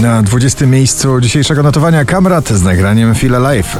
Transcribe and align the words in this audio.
Na 0.00 0.22
20 0.22 0.66
miejscu 0.66 1.20
dzisiejszego 1.20 1.62
notowania 1.62 2.04
Kamrat 2.04 2.48
z 2.48 2.62
nagraniem 2.62 3.14
Feel 3.14 3.34
Alive. 3.34 3.78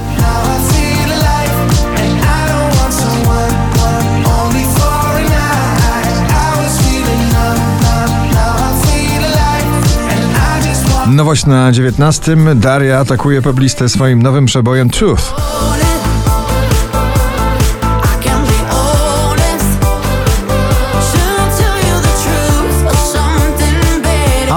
Nowość 11.07 11.47
na 11.47 11.73
19. 11.73 12.37
Daria 12.55 12.99
atakuje 12.99 13.43
poblistę 13.43 13.89
swoim 13.89 14.23
nowym 14.23 14.47
przebojem 14.47 14.91
Truth. 14.91 15.35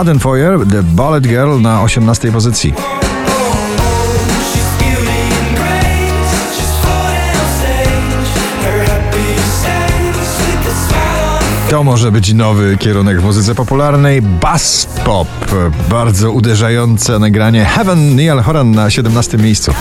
Aden 0.03 0.19
Foyer, 0.19 0.59
The 0.71 0.83
Ballet 0.83 1.27
Girl 1.27 1.61
na 1.61 1.81
18 1.81 2.31
pozycji. 2.31 2.73
To 11.69 11.83
może 11.83 12.11
być 12.11 12.33
nowy 12.33 12.77
kierunek 12.77 13.21
w 13.21 13.23
muzyce 13.23 13.55
popularnej. 13.55 14.21
Bass 14.21 14.87
pop. 15.05 15.27
Bardzo 15.89 16.31
uderzające 16.31 17.19
nagranie 17.19 17.65
Heaven 17.65 18.15
Neil 18.15 18.39
Horan 18.39 18.71
na 18.71 18.89
17 18.89 19.37
miejscu. 19.37 19.73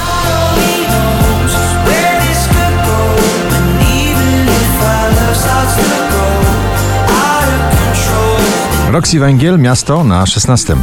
Roxy 8.92 9.18
Węgiel, 9.18 9.58
miasto 9.58 10.04
na 10.04 10.26
16. 10.26 10.76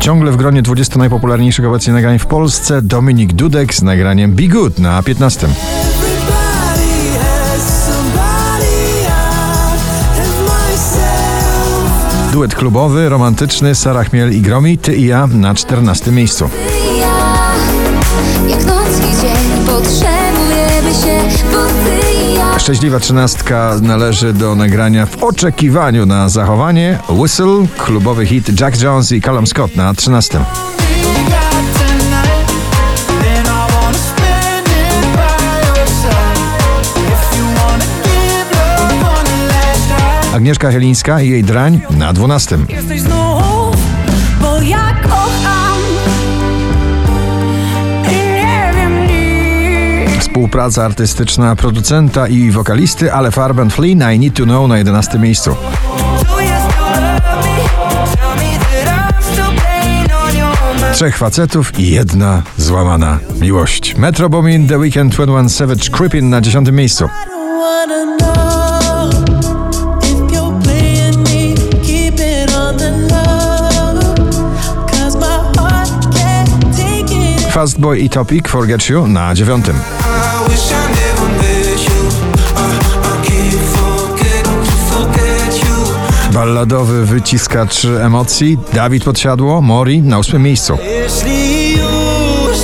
Ciągle 0.00 0.32
w 0.32 0.36
gronie 0.36 0.62
20 0.62 0.98
najpopularniejszych 0.98 1.66
obecnie 1.66 1.92
nagrań 1.92 2.18
w 2.18 2.26
Polsce 2.26 2.82
Dominik 2.82 3.32
Dudek 3.32 3.74
z 3.74 3.82
nagraniem 3.82 4.32
Be 4.32 4.42
Good 4.42 4.78
na 4.78 5.02
15. 5.02 5.48
Duet 12.32 12.54
klubowy, 12.54 13.08
romantyczny, 13.08 13.74
Sara 13.74 14.04
Chmiel 14.04 14.36
i 14.36 14.40
Gromi, 14.40 14.78
Ty 14.78 14.96
i 14.96 15.06
ja 15.06 15.26
na 15.26 15.54
14 15.54 16.12
miejscu. 16.12 16.50
Jak 18.48 18.66
noc 18.66 18.98
i 18.98 19.22
dzień 19.22 19.66
potrzebujemy 19.66 20.94
się, 20.94 21.18
bo 21.18 21.28
ty 21.28 21.28
i 21.28 21.29
ja. 21.29 21.29
Szczęśliwa 22.70 23.00
trzynastka 23.00 23.76
należy 23.82 24.32
do 24.32 24.54
nagrania 24.54 25.06
w 25.06 25.24
oczekiwaniu 25.24 26.06
na 26.06 26.28
zachowanie 26.28 26.98
Whistle, 27.08 27.66
klubowy 27.78 28.26
hit 28.26 28.60
Jack 28.60 28.82
Jones 28.82 29.12
i 29.12 29.22
Callum 29.22 29.46
Scott 29.46 29.76
na 29.76 29.94
13. 29.94 30.38
Agnieszka 40.34 40.70
Helińska 40.70 41.20
i 41.20 41.28
jej 41.30 41.44
drań 41.44 41.80
na 41.90 42.12
12. 42.12 42.58
Współpraca 50.30 50.84
artystyczna 50.84 51.56
producenta 51.56 52.28
i 52.28 52.50
wokalisty, 52.50 53.12
ale 53.12 53.30
Farben 53.30 53.70
Flynn 53.70 54.02
I 54.14 54.18
Need 54.18 54.34
to 54.34 54.44
Know 54.44 54.68
na 54.68 54.78
11 54.78 55.18
miejscu. 55.18 55.56
Trzech 60.92 61.18
facetów 61.18 61.78
i 61.78 61.90
jedna 61.90 62.42
złamana 62.56 63.18
miłość. 63.40 63.96
Metro 63.96 64.28
Boomin, 64.28 64.68
The 64.68 64.78
Weekend 64.78 65.12
21 65.12 65.48
Savage 65.48 65.90
Creepin 65.90 66.30
na 66.30 66.40
10 66.40 66.70
miejscu. 66.72 67.08
Fastboy 77.60 77.98
i 77.98 78.10
Topic 78.10 78.48
Forget 78.48 78.88
You 78.88 79.06
na 79.06 79.34
dziewiątym. 79.34 79.76
Balladowy 86.32 87.06
wyciskacz 87.06 87.84
emocji 87.84 88.58
Dawid 88.72 89.04
Podsiadło, 89.04 89.60
Mori 89.60 90.02
na 90.02 90.18
ósmym 90.18 90.42
miejscu. 90.42 90.78
Jeśli 90.84 91.72
już, 91.72 92.58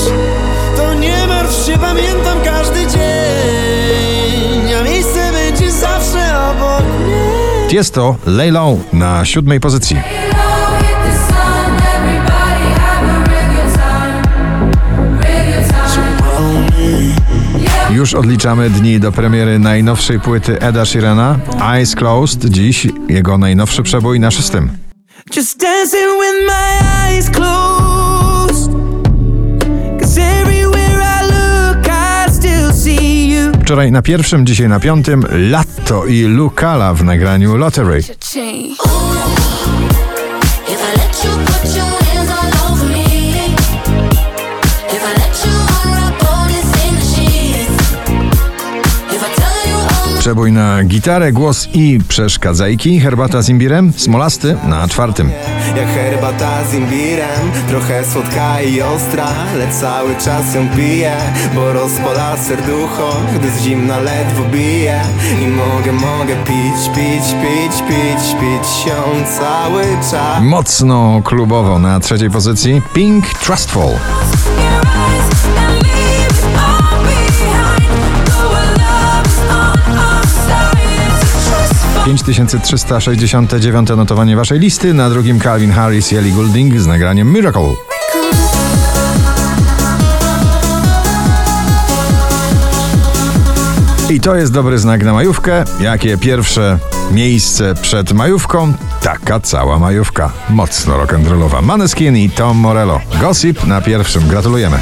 to 0.77 0.95
nie 0.95 1.27
martw 1.27 1.67
się, 1.67 1.79
pamiętam 1.79 2.39
każdy 2.45 2.87
dzień, 2.87 4.75
a 4.81 4.83
miejsce 4.85 5.33
będzie 5.33 5.73
zawsze 5.73 6.51
obok 6.51 6.83
mnie. 7.05 7.75
Jest 7.75 7.95
to 7.95 8.17
Lay 8.27 8.51
Low 8.51 8.79
na 8.93 9.25
siódmej 9.25 9.61
pozycji. 9.61 9.97
Już 17.97 18.15
odliczamy 18.15 18.71
dni 18.71 19.01
do 19.01 19.13
premiery 19.13 19.59
najnowszej 19.59 20.21
płyty 20.21 20.61
Eda 20.61 20.85
Sheerana 20.85 21.39
Eyes 21.73 21.95
Closed. 21.95 22.45
Dziś 22.45 22.87
jego 23.09 23.39
najnowszy 23.39 23.83
przebój 23.83 24.21
na 24.21 24.31
szóstym. 24.31 24.71
Just 25.37 25.61
dancing 25.61 26.11
with 26.21 26.47
my 26.47 26.87
eyes 27.07 27.31
closed 27.31 28.77
Wczoraj 33.63 33.93
na 33.93 34.03
pierwszym, 34.03 34.47
dzisiaj 34.47 34.69
na 34.69 34.81
piątym 34.81 35.25
Latto 35.31 36.07
i 36.07 36.23
Lucala 36.23 36.95
w 36.95 37.05
nagraniu 37.05 37.57
Lottery. 37.57 38.01
Przebój 50.27 50.53
na 50.53 50.85
gitarę, 50.85 51.33
głos 51.33 51.69
i 51.75 51.99
przeszkadzajki. 52.09 53.01
Herbata 53.01 53.43
z 53.43 53.49
imbirem, 53.49 53.93
smolasty 53.97 54.57
na 54.69 54.89
czwartym. 54.89 55.31
Jak 55.77 55.89
herbata 55.89 56.65
z 56.71 56.75
imbirem, 56.75 57.51
trochę 57.69 58.05
słodka 58.05 58.63
i 58.63 58.83
ostra, 58.83 59.27
ale 59.53 59.69
cały 59.73 60.17
czas 60.25 60.55
ją 60.55 60.69
piję, 60.77 61.17
bo 61.55 61.73
rozpala 61.73 62.37
serducho, 62.37 63.17
gdy 63.35 63.51
z 63.51 63.63
zimna 63.63 63.99
ledwo 63.99 64.45
bije. 64.53 65.01
I 65.43 65.47
mogę, 65.47 65.93
mogę 65.93 66.37
pić, 66.45 66.89
pić, 66.95 67.25
pić, 67.43 67.83
pić, 67.89 68.41
pić 68.41 68.69
się 68.69 69.27
cały 69.39 69.85
czas. 70.11 70.43
Mocno 70.43 71.23
klubowo 71.25 71.79
na 71.79 72.01
trzeciej 72.01 72.31
pozycji 72.31 72.83
Pink 72.95 73.25
Trustful. 73.29 73.91
5369 82.07 83.89
notowanie 83.97 84.37
waszej 84.37 84.59
listy, 84.59 84.95
na 84.95 85.11
drugim 85.11 85.41
Calvin 85.41 85.73
Harris 85.73 86.13
i 86.13 86.17
Ellie 86.17 86.33
Goulding 86.33 86.79
z 86.79 86.87
nagraniem 86.87 87.33
Miracle. 87.33 87.73
I 94.11 94.21
to 94.21 94.37
jest 94.37 94.53
dobry 94.53 94.79
znak 94.79 95.05
na 95.05 95.13
majówkę. 95.13 95.65
Jakie 95.81 96.19
pierwsze 96.19 96.79
miejsce 97.11 97.75
przed 97.75 98.13
majówką? 98.13 98.73
Taka 99.03 99.41
cała 99.41 99.79
majówka. 99.79 100.33
Mocno 100.51 101.05
rock'n'rollowa. 101.05 101.63
Maneskin 101.63 102.17
i 102.17 102.31
Tom 102.31 102.57
Morello. 102.57 103.01
Gossip 103.21 103.67
na 103.67 103.81
pierwszym. 103.81 104.29
Gratulujemy. 104.29 104.79